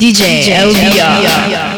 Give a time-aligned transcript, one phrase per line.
[0.00, 0.94] DJ, DJ LBR.
[0.94, 1.77] LBR.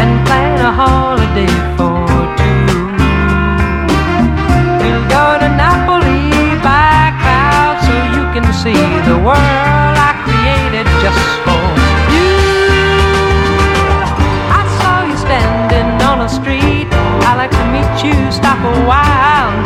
[0.00, 2.06] and plan a holiday for
[2.40, 2.66] two.
[4.80, 6.30] We'll go to Napoli
[6.62, 11.64] by cloud so you can see the world I created just for
[12.14, 12.32] you.
[14.58, 16.88] I saw you standing on a street.
[17.28, 18.16] I like to meet you.
[18.30, 19.65] Stop a while.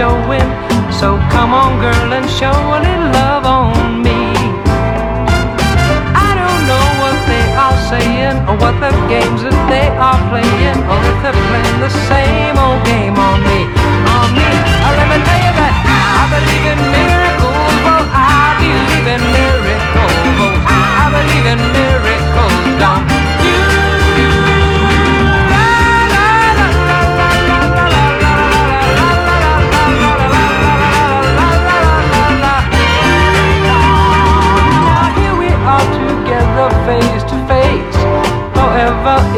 [0.00, 0.48] showing.
[0.88, 4.32] So come on, girl, and show a little love on me.
[6.26, 10.80] I don't know what they are saying, or what the games that they are playing,
[10.88, 13.60] or if they're playing the same old game on me.
[14.16, 14.48] On me,
[14.88, 17.76] I'll me tell you that I believe in miracles.
[17.84, 20.16] Well, I believe in miracles.
[20.40, 21.89] Oh, I believe in miracles.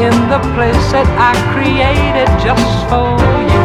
[0.03, 3.63] in the place that I created just for you.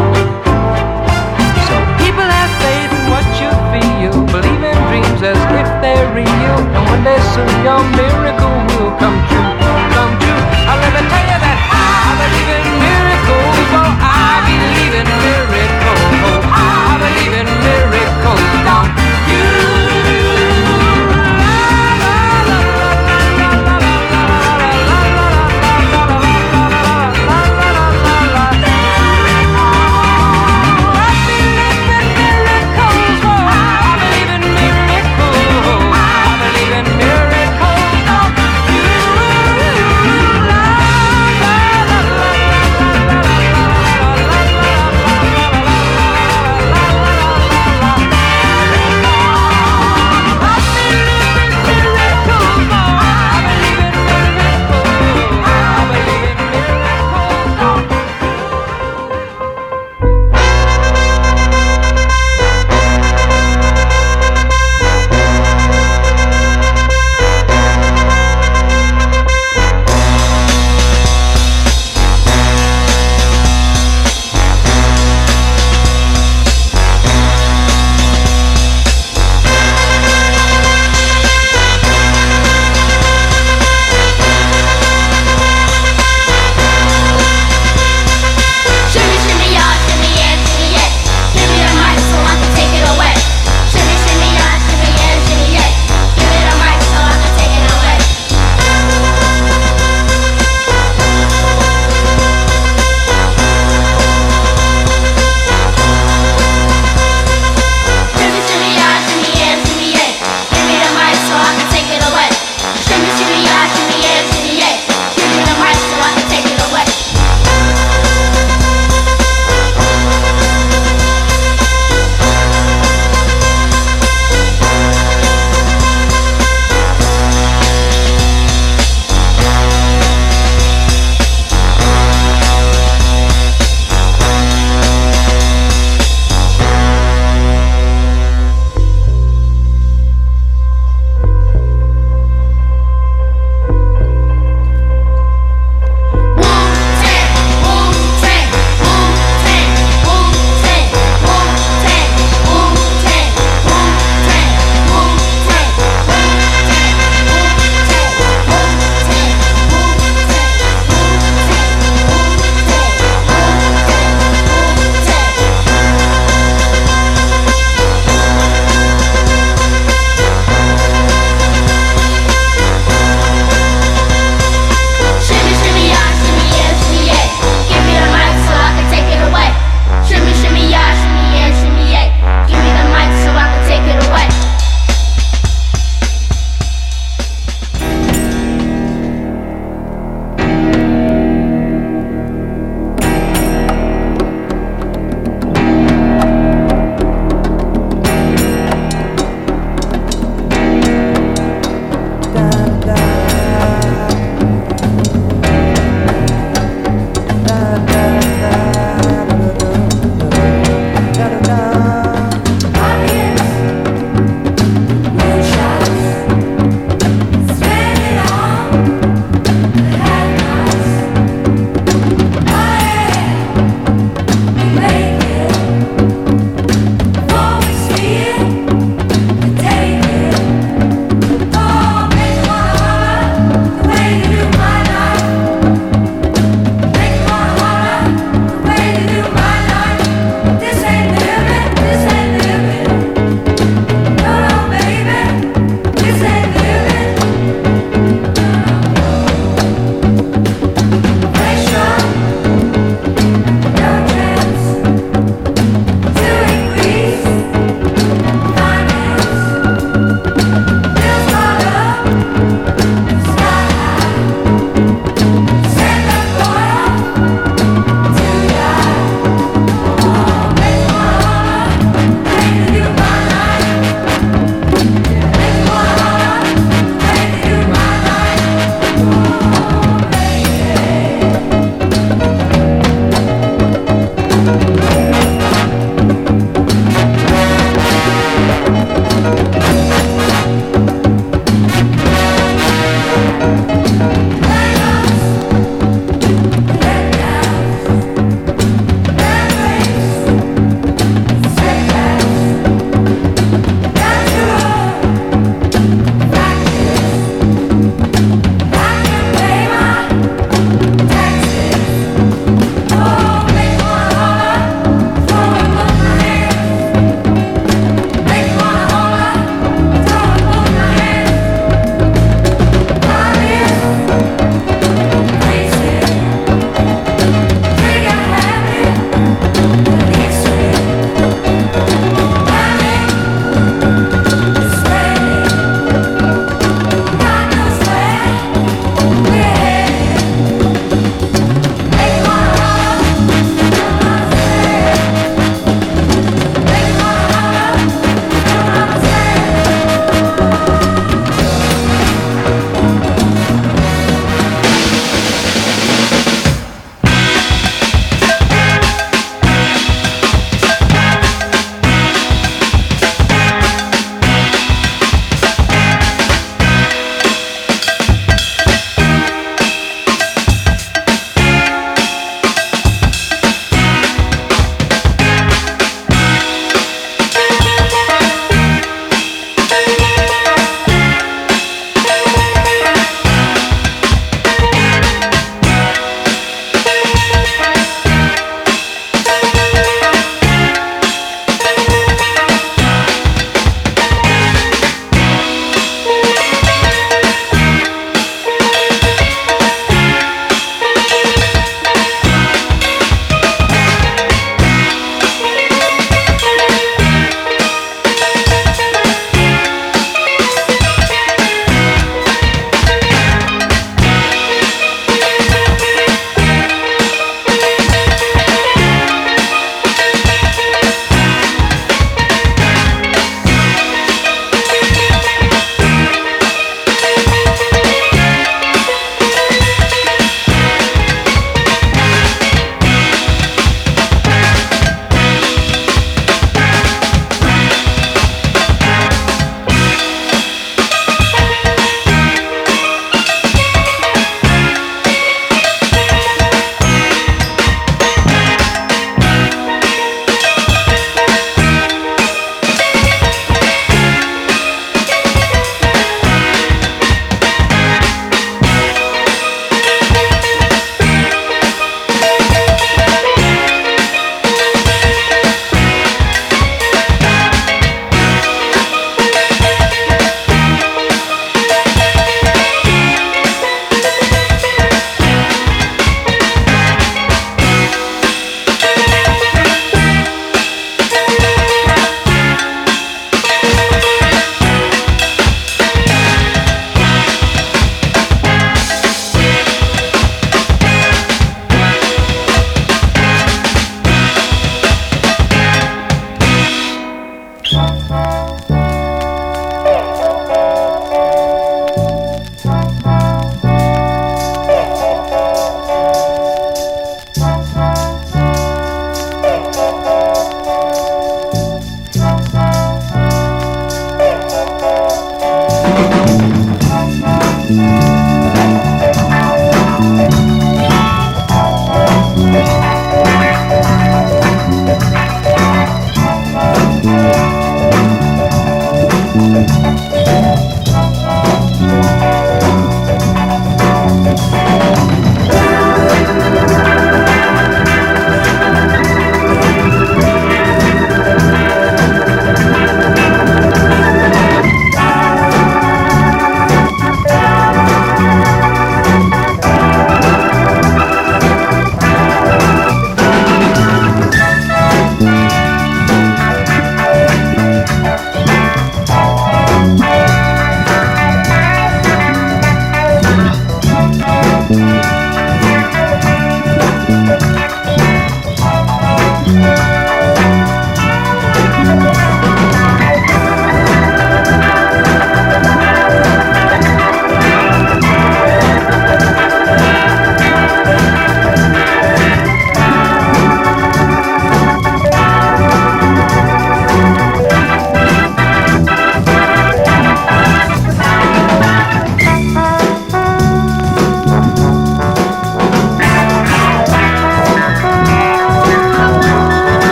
[1.66, 6.58] So people have faith in what you feel, believe in dreams as if they're real,
[6.62, 9.50] and when they soon your miracle will come true,
[9.98, 10.42] come true.
[10.70, 15.37] I'll never tell you that I believe in miracles, for I believe in miracles.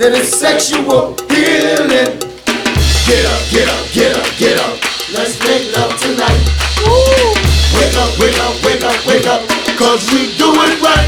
[0.00, 2.16] then it's sexual healing.
[3.04, 4.80] Get up, get up, get up, get up.
[5.12, 6.40] Let's make love tonight.
[6.88, 7.36] Woo.
[7.76, 9.44] Wake up, wake up, wake up, wake up,
[9.76, 11.04] cause we do it right.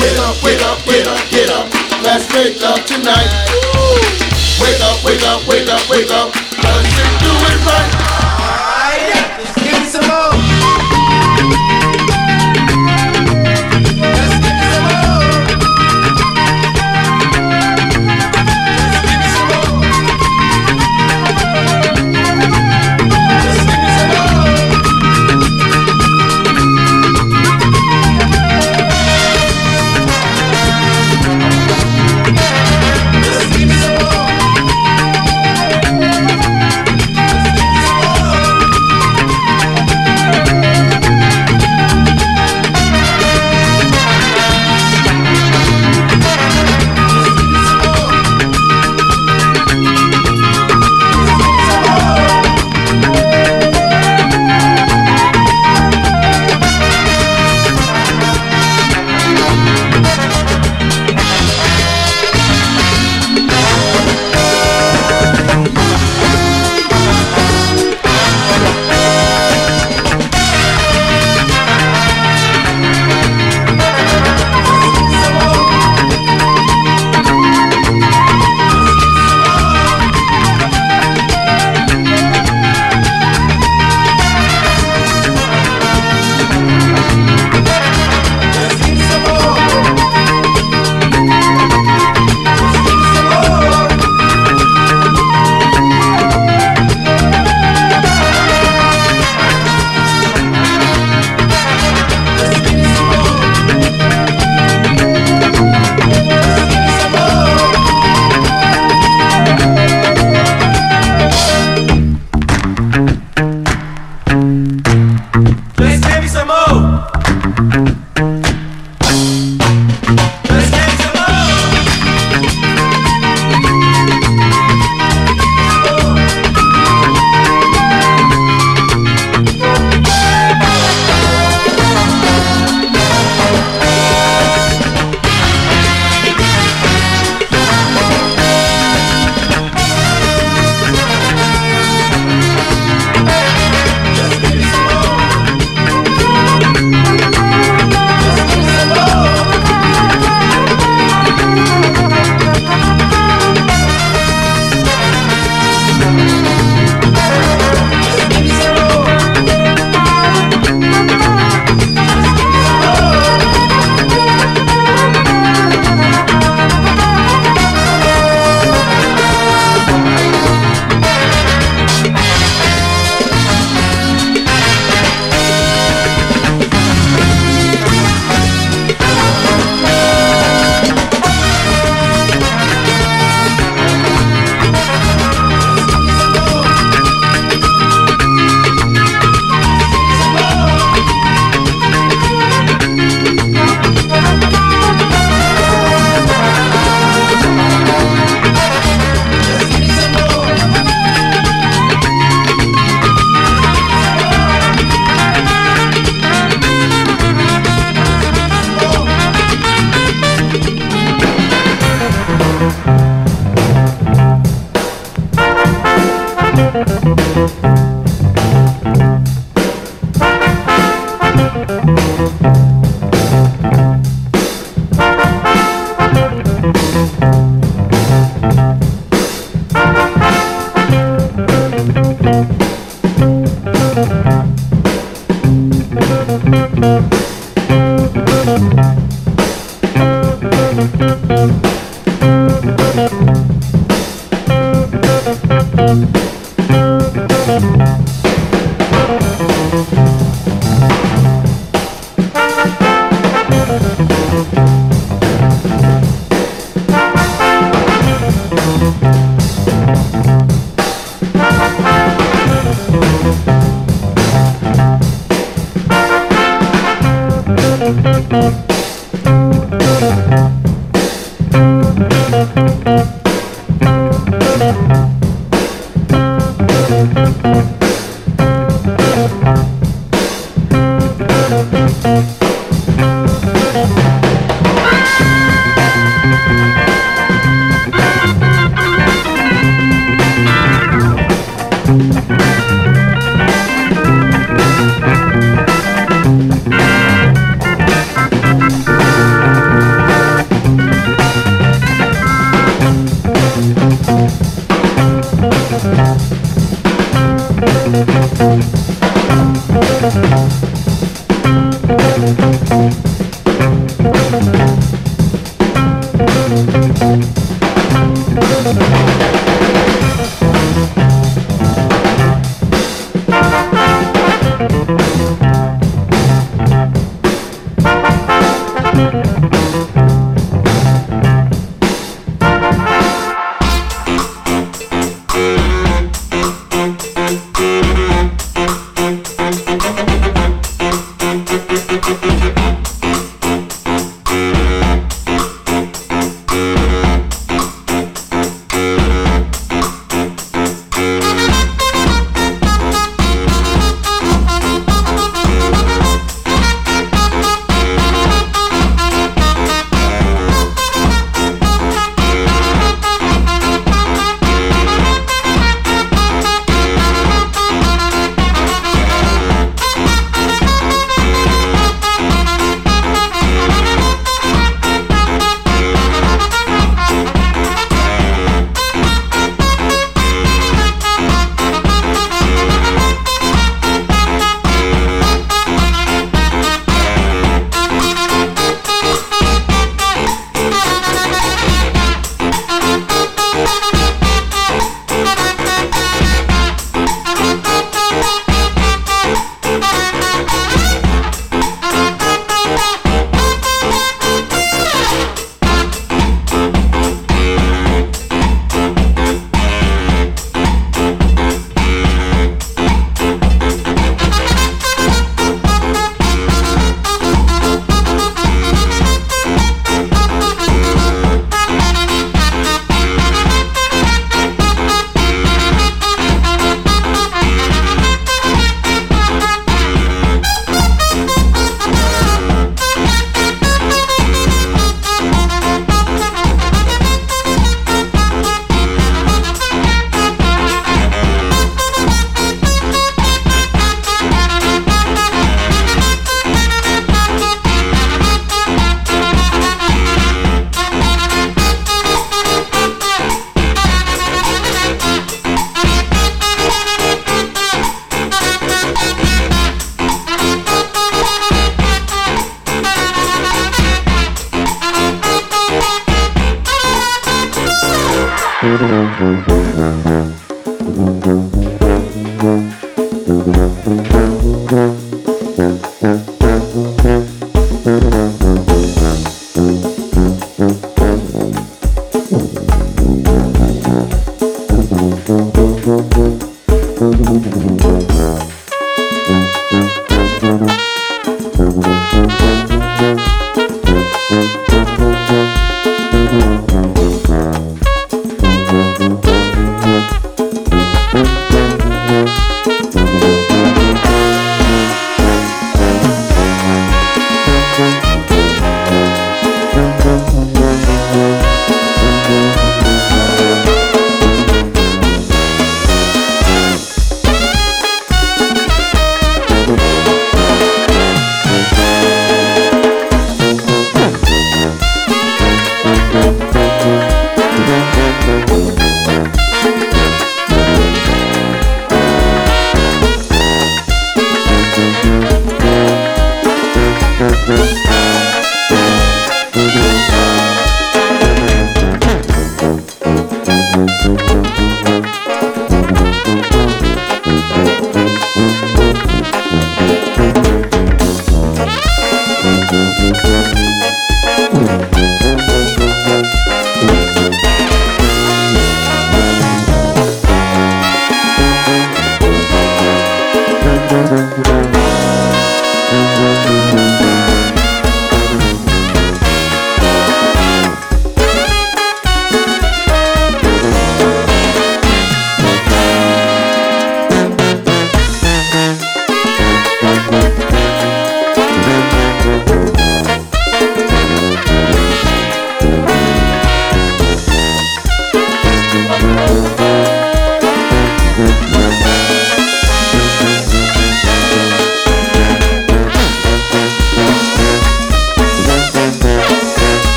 [0.00, 1.68] Wake up, wake up, wake up, get up.
[2.02, 3.28] Let's make love tonight.
[3.52, 4.00] Woo.
[4.64, 8.29] Wake up, wake up, wake up, wake up, cause we do it right.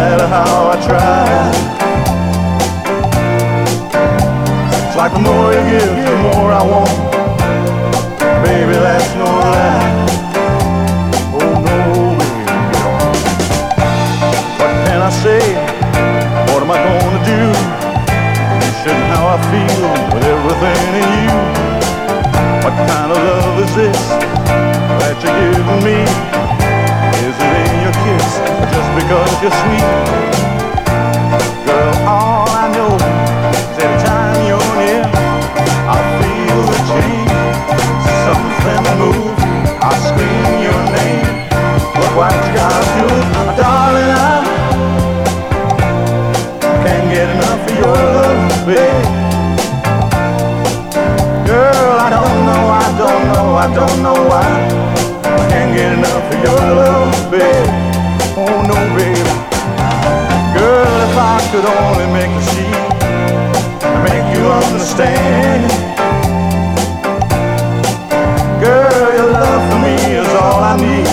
[0.00, 1.28] Matter how I try.
[4.84, 6.96] It's like the more you give, the more I want.
[8.44, 9.88] Baby, that's no lie.
[11.36, 11.80] Oh no,
[12.18, 12.44] baby.
[14.60, 15.42] What can I say?
[16.50, 17.40] What am I gonna do?
[18.64, 19.82] You shouldn't how I feel
[20.12, 21.36] with everything in you.
[22.64, 24.02] What kind of love is this
[25.00, 26.59] that you're giving me?
[27.20, 28.28] Is it in your kiss
[28.72, 29.88] just because you're sweet?
[31.68, 37.36] Girl, all I know is every time you're near, I feel the change.
[38.24, 39.42] Something moves,
[39.84, 41.28] I scream your name.
[42.00, 43.08] Look what you gotta do,
[43.60, 44.16] darling.
[46.64, 49.08] I can't get enough of your love, babe.
[51.46, 54.89] Girl, I don't know, I don't know, I don't know why.
[55.48, 57.70] Can't get enough of your love, babe.
[58.36, 59.24] Oh no, baby.
[60.58, 62.90] Girl, if I could only make you see
[64.04, 65.62] make you understand.
[68.62, 71.08] Girl, your love for me is all I need,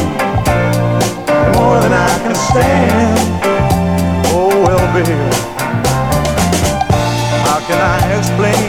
[1.55, 3.17] more than I can stand.
[4.33, 5.17] Oh well, baby,
[7.45, 8.65] how can I explain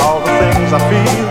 [0.00, 1.25] all the things I feel?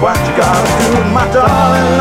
[0.00, 2.00] what you gotta do, my darling.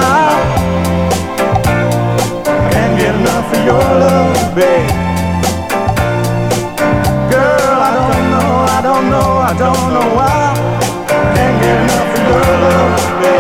[2.46, 4.90] I can't get enough of your love, babe.
[7.32, 10.54] Girl, I don't know, I don't know, I don't know why.
[11.36, 13.37] Can't get enough of your love, babe.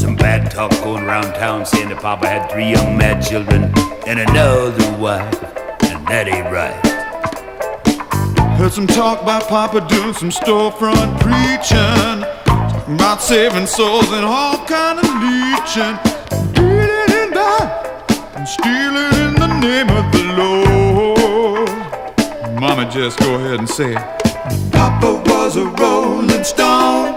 [0.00, 3.64] Some bad talk going around town saying that Papa had three young mad children
[4.06, 5.42] and another wife,
[5.84, 6.72] and that ain't right.
[8.56, 14.64] Heard some talk about Papa doing some storefront preaching, Talking about saving souls and all
[14.64, 15.96] kind of leeching,
[16.54, 21.68] dealing in that, and stealing in the name of the Lord.
[22.58, 24.72] Mama, just go ahead and say it.
[24.72, 27.09] Papa was a rolling stone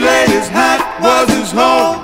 [0.00, 1.99] feeling his hat was his home.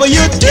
[0.00, 0.49] Whatever you do,